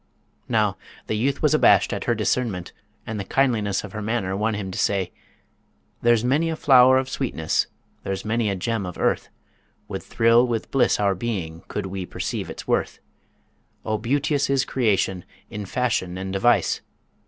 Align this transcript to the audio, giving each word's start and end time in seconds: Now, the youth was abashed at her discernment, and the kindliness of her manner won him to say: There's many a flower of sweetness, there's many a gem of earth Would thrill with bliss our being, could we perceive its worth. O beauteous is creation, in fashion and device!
Now, 0.49 0.77
the 1.05 1.15
youth 1.15 1.43
was 1.43 1.53
abashed 1.53 1.93
at 1.93 2.05
her 2.05 2.15
discernment, 2.15 2.73
and 3.05 3.19
the 3.19 3.23
kindliness 3.23 3.83
of 3.83 3.91
her 3.91 4.01
manner 4.01 4.35
won 4.35 4.55
him 4.55 4.71
to 4.71 4.79
say: 4.79 5.11
There's 6.01 6.25
many 6.25 6.49
a 6.49 6.55
flower 6.55 6.97
of 6.97 7.07
sweetness, 7.07 7.67
there's 8.01 8.25
many 8.25 8.49
a 8.49 8.55
gem 8.55 8.87
of 8.87 8.97
earth 8.97 9.29
Would 9.89 10.01
thrill 10.01 10.47
with 10.47 10.71
bliss 10.71 10.99
our 10.99 11.13
being, 11.13 11.61
could 11.67 11.85
we 11.85 12.07
perceive 12.07 12.49
its 12.49 12.67
worth. 12.67 12.97
O 13.85 13.99
beauteous 13.99 14.49
is 14.49 14.65
creation, 14.65 15.23
in 15.51 15.67
fashion 15.67 16.17
and 16.17 16.33
device! 16.33 16.81